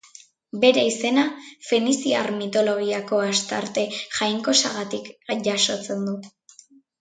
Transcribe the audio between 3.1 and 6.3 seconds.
Astarte jainkosagatik jasotzen du.